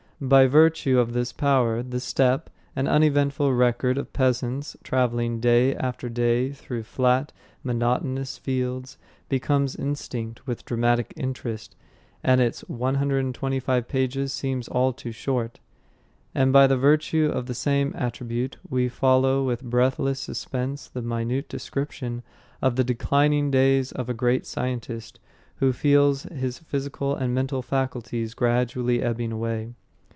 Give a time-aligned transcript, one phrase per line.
[0.23, 6.09] By virtue of this power The Steppe, an uneventful record of peasants travelling day after
[6.09, 11.75] day through flat, monotonous fields, becomes instinct with dramatic interest,
[12.23, 15.59] and its 125 pages seem all too short.
[16.35, 22.21] And by virtue of the same attribute we follow with breathless suspense the minute description
[22.61, 25.19] of the declining days of a great scientist,
[25.55, 29.73] who feels his physical and mental faculties gradually ebbing away.